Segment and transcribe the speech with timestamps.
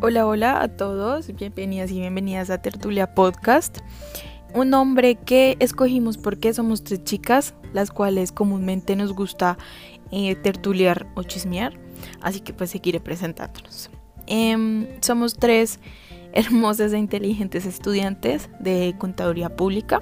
[0.00, 3.78] Hola, hola a todos, bienvenidas y bienvenidas a Tertulia Podcast.
[4.54, 9.58] Un nombre que escogimos porque somos tres chicas, las cuales comúnmente nos gusta
[10.12, 11.76] eh, tertuliar o chismear,
[12.20, 13.90] así que pues seguiré presentándonos.
[14.28, 15.80] Em, somos tres
[16.32, 20.00] hermosas e inteligentes estudiantes de contaduría pública.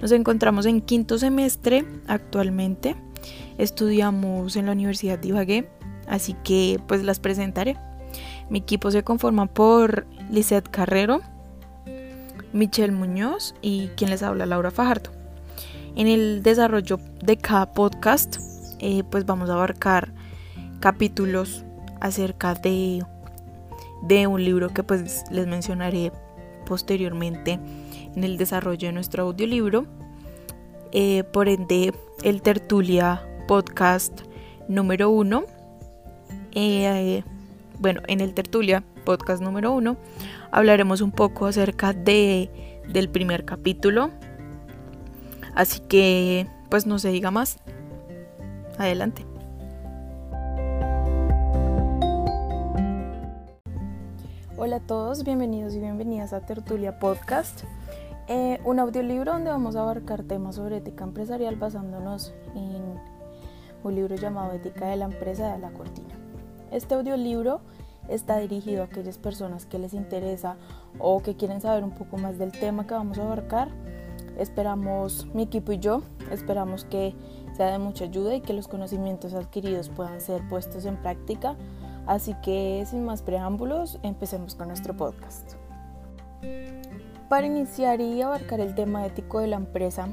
[0.00, 2.96] Nos encontramos en quinto semestre actualmente.
[3.58, 5.68] Estudiamos en la Universidad de Ibagué,
[6.06, 7.76] así que pues las presentaré.
[8.50, 11.20] Mi equipo se conforma por Lizeth Carrero,
[12.52, 15.10] Michelle Muñoz y quien les habla Laura Fajardo.
[15.96, 18.36] En el desarrollo de cada podcast,
[18.78, 20.12] eh, pues vamos a abarcar
[20.80, 21.64] capítulos
[22.00, 23.04] acerca de,
[24.02, 26.12] de un libro que pues les mencionaré
[26.64, 27.58] posteriormente
[28.14, 29.86] en el desarrollo de nuestro audiolibro.
[30.92, 34.22] Eh, por ende, el Tertulia Podcast
[34.68, 35.44] número uno.
[36.52, 37.22] Eh,
[37.78, 39.96] bueno, en el Tertulia, podcast número uno,
[40.50, 42.50] hablaremos un poco acerca de,
[42.88, 44.10] del primer capítulo.
[45.54, 47.58] Así que, pues no se diga más.
[48.78, 49.24] Adelante.
[54.56, 57.62] Hola a todos, bienvenidos y bienvenidas a Tertulia Podcast,
[58.26, 62.82] eh, un audiolibro donde vamos a abarcar temas sobre ética empresarial basándonos en
[63.84, 66.17] un libro llamado Ética de la empresa de la cortina.
[66.70, 67.60] Este audiolibro
[68.08, 70.56] está dirigido a aquellas personas que les interesa
[70.98, 73.68] o que quieren saber un poco más del tema que vamos a abarcar.
[74.38, 77.14] Esperamos, mi equipo y yo, esperamos que
[77.56, 81.56] sea de mucha ayuda y que los conocimientos adquiridos puedan ser puestos en práctica.
[82.06, 85.54] Así que sin más preámbulos, empecemos con nuestro podcast.
[87.28, 90.08] Para iniciar y abarcar el tema ético de la empresa,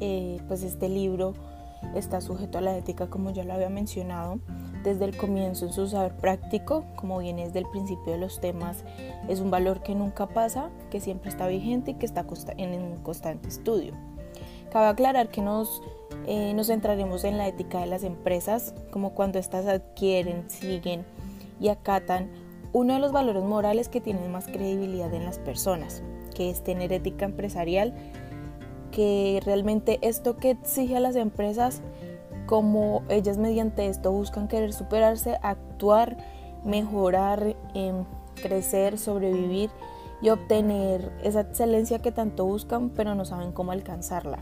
[0.00, 1.34] eh, pues este libro
[1.94, 4.40] está sujeto a la ética como ya lo había mencionado
[4.84, 8.84] desde el comienzo en su saber práctico, como viene desde el principio de los temas,
[9.28, 12.24] es un valor que nunca pasa, que siempre está vigente y que está
[12.56, 13.94] en un constante estudio.
[14.70, 15.82] Cabe aclarar que nos,
[16.26, 21.04] eh, nos centraremos en la ética de las empresas, como cuando éstas adquieren, siguen
[21.58, 22.30] y acatan
[22.72, 26.02] uno de los valores morales que tienen más credibilidad en las personas,
[26.34, 27.94] que es tener ética empresarial,
[28.90, 31.82] que realmente esto que exige a las empresas
[32.46, 36.16] como ellas mediante esto buscan querer superarse, actuar,
[36.64, 38.04] mejorar, em,
[38.42, 39.70] crecer, sobrevivir
[40.20, 44.38] y obtener esa excelencia que tanto buscan pero no saben cómo alcanzarla.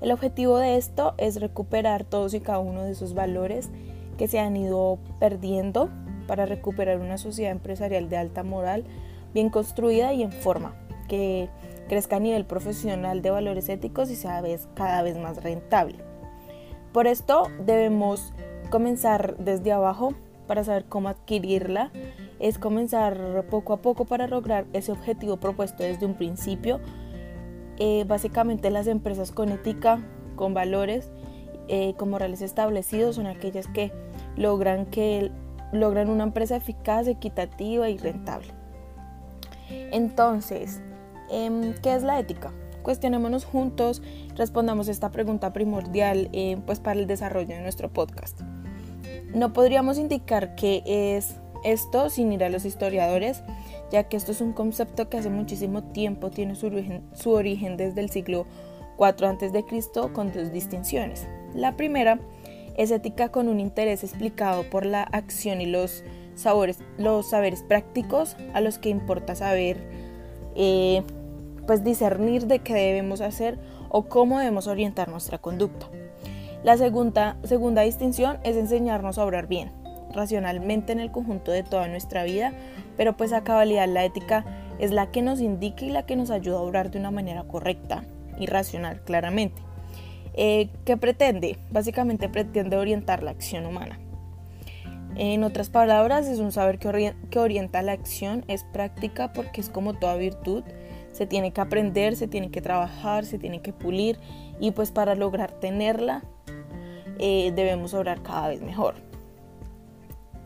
[0.00, 3.70] El objetivo de esto es recuperar todos y cada uno de esos valores
[4.18, 5.90] que se han ido perdiendo
[6.26, 8.84] para recuperar una sociedad empresarial de alta moral,
[9.32, 10.74] bien construida y en forma,
[11.08, 11.48] que
[11.88, 14.42] crezca a nivel profesional de valores éticos y sea
[14.74, 16.11] cada vez más rentable.
[16.92, 18.32] Por esto debemos
[18.70, 20.14] comenzar desde abajo
[20.46, 21.90] para saber cómo adquirirla.
[22.38, 26.80] Es comenzar poco a poco para lograr ese objetivo propuesto desde un principio.
[27.78, 30.00] Eh, básicamente las empresas con ética,
[30.36, 31.10] con valores,
[31.68, 33.92] eh, con morales establecidos son aquellas que
[34.36, 35.30] logran, que
[35.72, 38.52] logran una empresa eficaz, equitativa y rentable.
[39.70, 40.82] Entonces,
[41.30, 42.52] em, ¿qué es la ética?
[42.82, 44.02] Cuestionémonos juntos,
[44.36, 48.40] respondamos esta pregunta primordial eh, pues para el desarrollo de nuestro podcast.
[49.34, 53.42] No podríamos indicar qué es esto sin ir a los historiadores,
[53.90, 57.76] ya que esto es un concepto que hace muchísimo tiempo tiene su origen, su origen
[57.76, 58.46] desde el siglo
[58.98, 60.12] IV a.C.
[60.12, 61.26] con dos distinciones.
[61.54, 62.18] La primera
[62.76, 66.04] es ética con un interés explicado por la acción y los,
[66.34, 69.78] sabores, los saberes prácticos a los que importa saber
[70.54, 71.02] eh,
[71.66, 73.58] pues discernir de qué debemos hacer
[73.88, 75.86] o cómo debemos orientar nuestra conducta.
[76.62, 79.72] La segunda, segunda distinción es enseñarnos a obrar bien,
[80.14, 82.52] racionalmente en el conjunto de toda nuestra vida,
[82.96, 84.44] pero pues a cabalidad la ética
[84.78, 87.44] es la que nos indica y la que nos ayuda a obrar de una manera
[87.44, 88.04] correcta
[88.38, 89.62] y racional, claramente.
[90.34, 91.58] Eh, ¿Qué pretende?
[91.70, 93.98] Básicamente pretende orientar la acción humana.
[95.14, 99.94] En otras palabras, es un saber que, orienta la acción, es práctica porque es como
[99.94, 100.64] toda virtud,
[101.12, 104.18] se tiene que aprender, se tiene que trabajar, se tiene que pulir
[104.60, 106.22] y pues para lograr tenerla
[107.18, 108.94] eh, debemos orar cada vez mejor.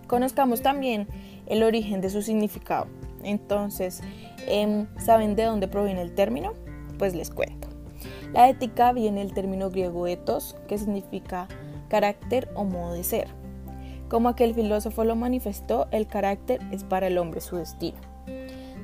[0.06, 1.08] Conozcamos también
[1.46, 2.86] el origen de su significado.
[3.22, 4.02] Entonces,
[4.46, 6.52] em, ¿saben de dónde proviene el término?
[6.98, 7.68] Pues les cuento.
[8.32, 11.48] La ética viene del término griego ethos, que significa
[11.88, 13.28] carácter o modo de ser.
[14.08, 17.98] Como aquel filósofo lo manifestó, el carácter es para el hombre su destino.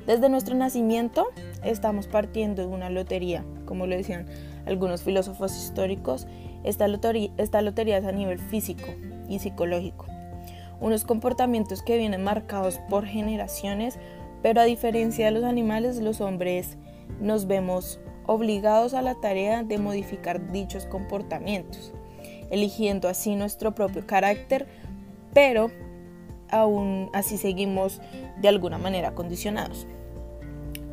[0.05, 1.27] Desde nuestro nacimiento
[1.63, 4.25] estamos partiendo de una lotería, como lo decían
[4.65, 6.27] algunos filósofos históricos,
[6.65, 8.87] esta lotería, esta lotería es a nivel físico
[9.29, 10.05] y psicológico.
[10.81, 13.97] unos comportamientos que vienen marcados por generaciones,
[14.41, 16.77] pero a diferencia de los animales, los hombres
[17.21, 21.93] nos vemos obligados a la tarea de modificar dichos comportamientos,
[22.49, 24.67] eligiendo así nuestro propio carácter,
[25.33, 25.71] pero
[26.53, 28.01] aún así seguimos
[28.41, 29.87] de alguna manera condicionados.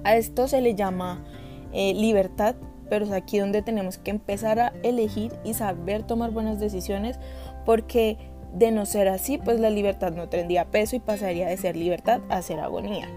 [0.04, 1.24] A esto se le llama
[1.72, 2.56] eh, libertad,
[2.88, 7.18] pero es aquí donde tenemos que empezar a elegir y saber tomar buenas decisiones,
[7.64, 8.16] porque
[8.54, 12.20] de no ser así, pues la libertad no tendría peso y pasaría de ser libertad
[12.28, 13.08] a ser agonía.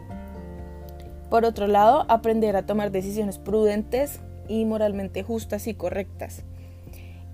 [1.30, 6.44] Por otro lado, aprender a tomar decisiones prudentes y moralmente justas y correctas.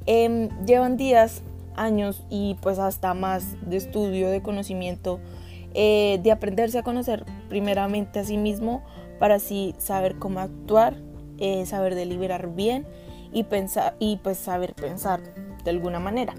[0.06, 1.44] Em, llevan días,
[1.76, 5.20] años y pues hasta más de estudio, de conocimiento,
[5.74, 8.84] eh, de aprenderse a conocer primeramente a sí mismo
[9.20, 10.98] para así saber cómo actuar,
[11.38, 12.88] eh, saber deliberar bien
[13.32, 15.22] y, pensar, y pues saber pensar
[15.64, 16.36] de alguna manera.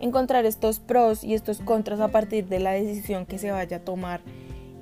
[0.00, 3.80] Encontrar estos pros y estos contras a partir de la decisión que se vaya a
[3.80, 4.22] tomar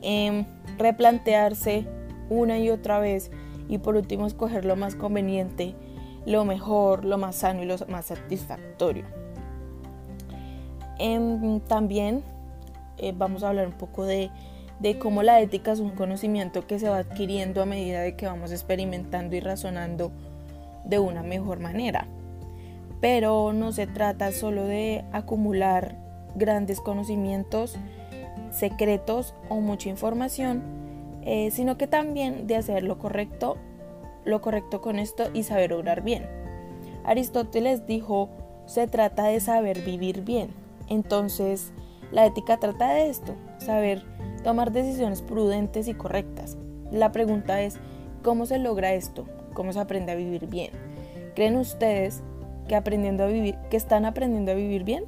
[0.02, 0.44] Em,
[0.78, 1.86] replantearse
[2.30, 3.30] una y otra vez
[3.68, 5.74] y por último escoger lo más conveniente,
[6.24, 9.04] lo mejor, lo más sano y lo más satisfactorio.
[10.98, 12.22] Em, también
[12.98, 14.30] eh, vamos a hablar un poco de,
[14.98, 18.52] cómo la ética es un conocimiento que se va adquiriendo a medida de que vamos
[18.52, 20.10] experimentando y razonando
[20.84, 22.06] de una mejor manera.
[23.00, 25.96] Pero no se trata solo de acumular
[26.34, 27.76] grandes conocimientos,
[28.50, 30.62] secretos o mucha información,
[31.22, 33.56] eh, sino que también de hacer lo correcto,
[34.24, 36.26] lo correcto con esto y saber obrar bien.
[37.04, 38.30] Aristóteles dijo,
[38.66, 40.67] se trata de saber vivir bien.
[40.88, 41.72] Entonces,
[42.12, 44.02] la ética trata de esto, saber
[44.42, 46.56] tomar decisiones prudentes y correctas.
[46.90, 47.78] La pregunta es,
[48.22, 49.26] ¿cómo se logra esto?
[49.54, 50.70] ¿Cómo se aprende a vivir bien?
[51.34, 52.22] ¿Creen ustedes
[52.66, 55.04] que aprendiendo a vivir, que están aprendiendo a vivir bien?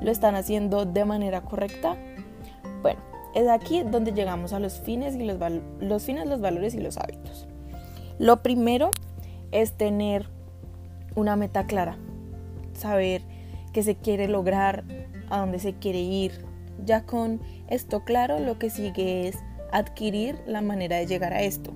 [0.00, 1.96] ¿Lo están haciendo de manera correcta?
[2.82, 3.00] Bueno,
[3.34, 5.38] es aquí donde llegamos a los fines, y los,
[5.80, 7.46] los fines, los valores y los hábitos.
[8.18, 8.90] Lo primero
[9.52, 10.28] es tener
[11.14, 11.96] una meta clara,
[12.74, 13.22] saber
[13.76, 14.84] qué se quiere lograr,
[15.28, 16.46] a dónde se quiere ir.
[16.82, 19.36] Ya con esto claro, lo que sigue es
[19.70, 21.74] adquirir la manera de llegar a esto.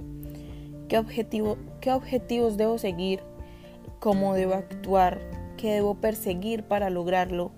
[0.88, 3.20] ¿Qué, objetivo, qué objetivos debo seguir?
[3.98, 5.20] ¿Cómo debo actuar?
[5.58, 7.52] ¿Qué debo perseguir para lograrlo?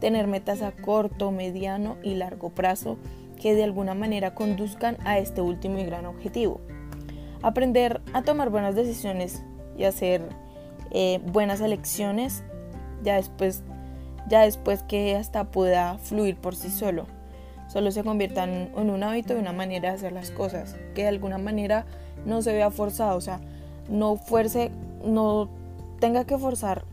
[0.00, 2.96] tener metas a corto, mediano y largo plazo
[3.40, 6.62] que de alguna manera conduzcan a este último y gran objetivo.
[7.42, 9.44] Aprender a tomar buenas decisiones
[9.76, 10.22] y hacer
[10.92, 12.42] eh, buenas elecciones
[13.02, 13.62] ya después,
[14.28, 17.06] ya después que hasta pueda fluir por sí solo.
[17.68, 21.08] Solo se conviertan en un hábito y una manera de hacer las cosas, que de
[21.08, 21.86] alguna manera
[22.26, 23.40] no se vea forzado, o sea,
[23.88, 24.70] no fuerce,
[25.04, 25.48] no
[26.00, 26.84] tenga que forzar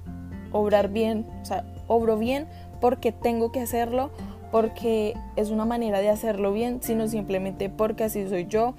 [0.51, 2.47] obrar bien, o sea, obro bien
[2.81, 4.09] porque tengo que hacerlo,
[4.51, 8.73] porque es una manera de hacerlo bien, sino simplemente porque así soy yo,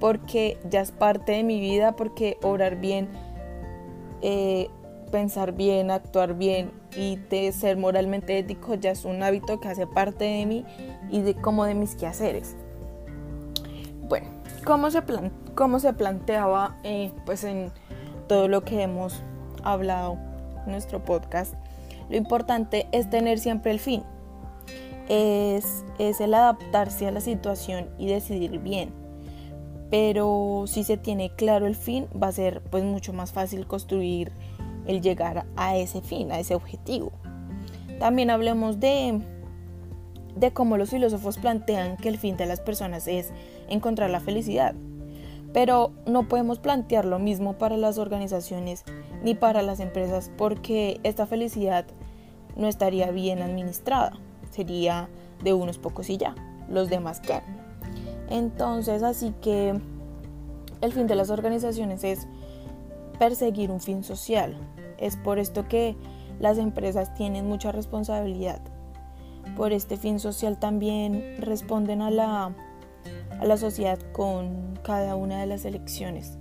[0.00, 3.08] porque ya es parte de mi vida, porque obrar bien,
[4.22, 4.68] eh,
[5.12, 9.86] pensar bien, actuar bien y de ser moralmente ético ya es un hábito que hace
[9.86, 10.64] parte de mí
[11.10, 12.56] y de como de mis quehaceres.
[14.08, 14.26] Bueno,
[14.64, 15.02] ¿cómo se,
[15.54, 17.70] cómo se planteaba eh, pues en
[18.26, 19.22] todo lo que hemos
[19.62, 20.18] hablado
[20.66, 21.54] en nuestro podcast?
[22.08, 24.02] Lo importante es tener siempre el fin.
[25.08, 28.90] Es, es el adaptarse a la situación y decidir bien.
[29.90, 34.32] Pero si se tiene claro el fin, va a ser pues mucho más fácil construir
[34.86, 37.12] el llegar a ese fin, a ese objetivo.
[37.98, 39.20] También hablemos de,
[40.36, 43.30] de cómo los filósofos plantean que el fin de las personas es
[43.68, 44.74] encontrar la felicidad.
[45.52, 48.84] Pero no podemos plantear lo mismo para las organizaciones
[49.22, 51.84] ni para las empresas porque esta felicidad
[52.56, 54.12] no estaría bien administrada,
[54.50, 55.08] sería
[55.42, 56.34] de unos pocos y ya,
[56.68, 57.40] los demás qué.
[58.30, 59.78] Entonces, así que
[60.80, 62.26] el fin de las organizaciones es
[63.22, 64.56] perseguir un fin social.
[64.98, 65.96] Es por esto que
[66.40, 68.60] las empresas tienen mucha responsabilidad.
[69.56, 72.52] Por este fin social también responden a la,
[73.38, 76.36] a la sociedad con cada una de las elecciones.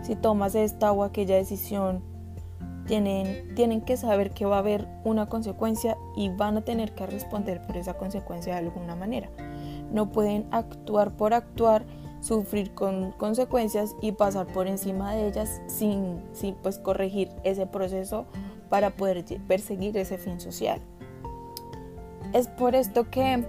[0.00, 2.02] Si tomas esta o aquella decisión
[2.86, 7.04] tienen, tienen que saber que va a haber una consecuencia y van a tener que
[7.04, 9.28] responder por esa consecuencia de alguna manera.
[9.92, 11.84] No pueden actuar por actuar,
[12.20, 18.26] sufrir con consecuencias y pasar por encima de ellas sin, sin pues corregir ese proceso
[18.68, 20.80] para poder perseguir ese fin social.
[22.32, 23.44] Es por esto que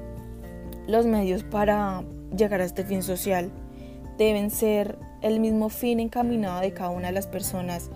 [0.88, 2.04] los medios para
[2.36, 3.52] llegar a este fin social
[4.18, 7.92] deben ser el mismo fin encaminado de cada una de las personas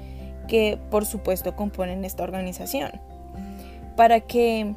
[0.48, 2.92] que por supuesto componen esta organización.
[3.96, 4.76] Para que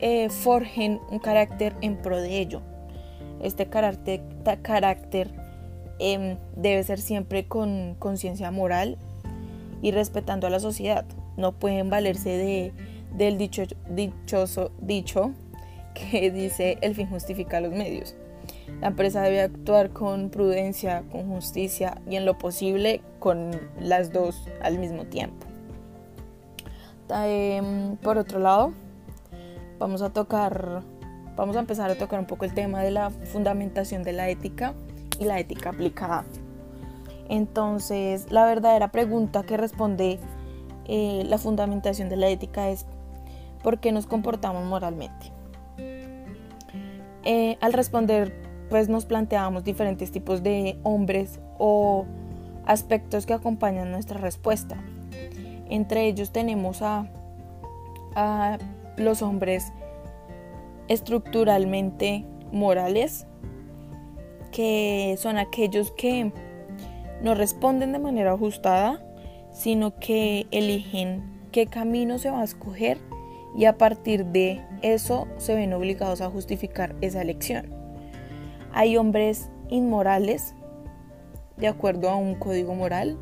[0.00, 2.62] eh, forjen un carácter en pro de ello.
[3.40, 5.30] Este carácter,
[5.98, 8.98] em, debe ser siempre con conciencia moral
[9.82, 11.04] y respetando a la sociedad.
[11.36, 12.72] No pueden valerse de,
[13.16, 15.32] del dicho, dichoso dicho
[15.94, 18.14] que dice el fin justifica los medios.
[18.80, 23.50] La empresa debe actuar con prudencia, con justicia y en lo posible con
[23.80, 25.46] las dos al mismo tiempo.
[27.10, 28.72] Em, por otro lado,
[29.78, 30.82] vamos a tocar,
[31.36, 34.74] vamos a empezar a tocar un poco el tema de la fundamentación de la ética
[35.18, 36.24] y la ética aplicada.
[37.28, 40.18] Entonces, la verdadera pregunta que responde
[40.86, 42.86] eh, la fundamentación de la ética es
[43.62, 45.32] ¿por qué nos comportamos moralmente?
[47.24, 48.34] Eh, al responder,
[48.68, 52.04] pues nos planteamos diferentes tipos de hombres o
[52.66, 54.76] aspectos que acompañan nuestra respuesta.
[55.70, 57.06] Entre ellos tenemos a,
[58.14, 58.58] a
[58.98, 59.72] los hombres
[60.88, 63.26] estructuralmente morales,
[64.52, 66.32] que son aquellos que
[67.22, 69.02] no responden de manera ajustada,
[69.50, 71.22] sino que eligen
[71.52, 72.98] qué camino se va a escoger
[73.56, 77.72] y a partir de eso se ven obligados a justificar esa elección.
[78.72, 80.54] Hay hombres inmorales,
[81.56, 83.16] de acuerdo a un código moral,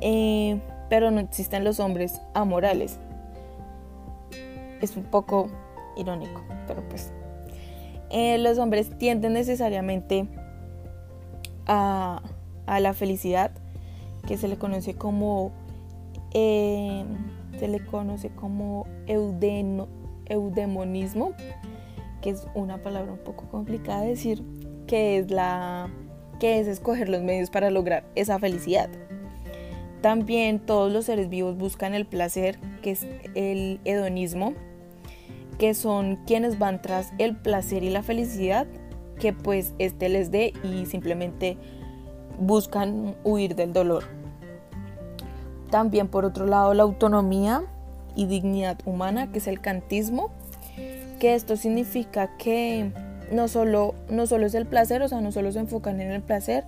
[0.00, 2.98] eh, pero no existen los hombres amorales.
[4.80, 5.50] Es un poco
[5.96, 7.12] irónico, pero pues
[8.10, 10.26] eh, los hombres tienden necesariamente
[11.66, 12.22] a,
[12.66, 13.52] la felicidad,
[14.26, 15.52] que se le conoce como
[16.32, 17.04] eh,
[17.58, 19.88] se le conoce como eudeno,
[20.26, 21.32] eudemonismo,
[22.22, 24.42] que es una palabra un poco complicada de decir,
[24.86, 25.90] que es la
[26.38, 28.88] que es escoger los medios para lograr esa felicidad.
[30.00, 34.54] También todos los seres vivos buscan el placer, que es el hedonismo,
[35.60, 38.66] que son quienes van tras el placer y la felicidad
[39.20, 41.58] que pues este les dé y simplemente
[42.38, 44.04] buscan huir del dolor.
[45.70, 47.62] También por otro lado la autonomía
[48.16, 50.30] y dignidad humana, que es el cantismo,
[51.18, 52.90] que esto significa que
[53.30, 56.22] no solo, no solo es el placer, o sea, no solo se enfocan en el
[56.22, 56.64] placer,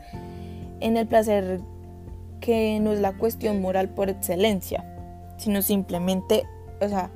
[0.81, 1.61] en el placer
[2.41, 4.85] que no es la cuestión moral por excelencia,
[5.39, 6.43] sino simplemente,
[6.83, 7.11] o sea,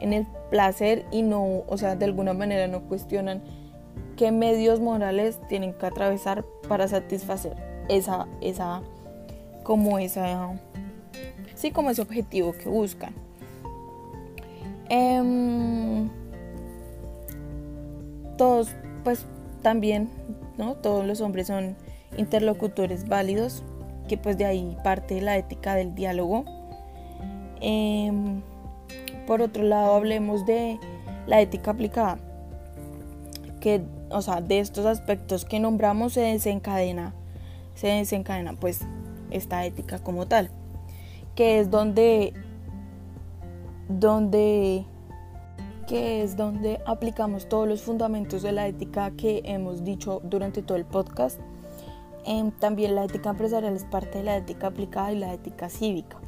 [0.00, 3.42] en el placer y no, o sea, de alguna manera no cuestionan
[4.16, 7.56] qué medios morales tienen que atravesar para satisfacer
[7.88, 8.82] esa, esa,
[9.62, 10.52] como esa,
[11.54, 13.14] sí, como ese objetivo que buscan.
[14.88, 16.08] Em,
[18.36, 18.68] todos,
[19.02, 19.26] pues
[19.62, 20.08] también,
[20.58, 20.74] ¿no?
[20.74, 21.76] Todos los hombres son
[22.16, 23.62] interlocutores válidos,
[24.08, 26.44] que pues de ahí parte la ética del diálogo.
[27.60, 28.42] Em,
[29.26, 30.78] por otro lado, hablemos de
[31.26, 32.18] la ética aplicada,
[33.60, 37.14] que, o sea, de estos aspectos que nombramos se desencadena,
[37.74, 38.80] se desencadena pues
[39.30, 40.50] esta ética como tal,
[41.34, 42.34] que es donde,
[43.88, 44.84] donde,
[45.88, 50.76] que es donde aplicamos todos los fundamentos de la ética que hemos dicho durante todo
[50.76, 51.40] el podcast.
[52.26, 56.18] Em, también la ética empresarial es parte de la ética aplicada y la ética cívica.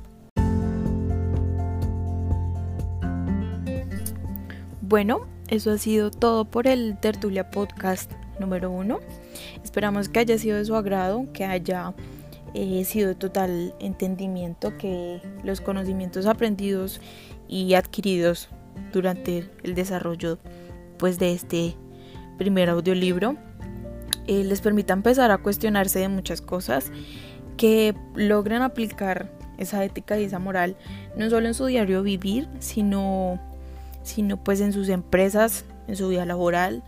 [4.88, 9.00] Bueno, eso ha sido todo por el Tertulia Podcast número uno.
[9.64, 11.93] Esperamos que haya sido de su agrado, que haya
[12.55, 17.00] eh, sido de total entendimiento, que los conocimientos aprendidos
[17.49, 18.49] y adquiridos
[18.93, 20.38] durante el desarrollo
[20.99, 21.75] pues, de este
[22.38, 23.35] primer audiolibro
[24.28, 26.93] eh, les permita empezar a cuestionarse de muchas cosas,
[27.57, 30.76] que logren aplicar esa ética y esa moral
[31.16, 33.40] no solo en su diario vivir, sino
[34.06, 36.82] sino pues en sus empresas, en su vida laboral,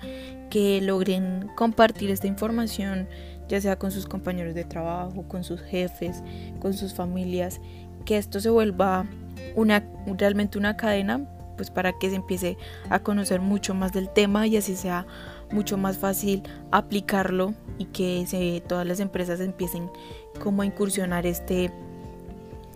[0.50, 3.08] que logren compartir esta información
[3.48, 6.22] ya sea con sus compañeros de trabajo, con sus jefes,
[6.60, 7.60] con sus familias,
[8.04, 9.06] que esto se vuelva
[9.56, 12.56] una realmente una cadena pues para que se empiece
[12.88, 15.06] a conocer mucho más del tema y así sea
[15.50, 19.90] mucho más fácil aplicarlo y que todas las empresas empiecen
[20.40, 21.72] como a incursionar este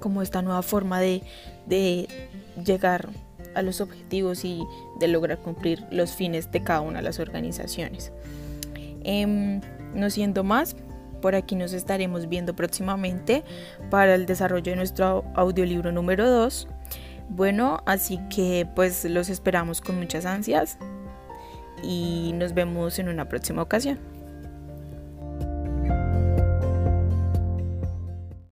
[0.01, 1.23] como esta nueva forma de,
[1.67, 2.09] de
[2.65, 3.11] llegar
[3.55, 4.63] a los objetivos y
[4.99, 8.13] de lograr cumplir los fines de cada una de las organizaciones.
[9.05, 9.61] Em,
[9.95, 10.77] no siendo más,
[11.21, 13.45] por aquí nos estaremos viendo próximamente
[13.91, 16.69] para el desarrollo de nuestro audiolibro número 2.
[17.31, 20.79] Bueno, así que pues los esperamos con muchas ansias
[21.83, 24.12] y nos vemos en una próxima ocasión.